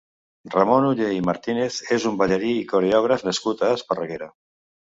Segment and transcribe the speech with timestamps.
[0.53, 4.35] Ramon Oller i Martínez és un ballarí i coreògraf nascut a Esparreguera.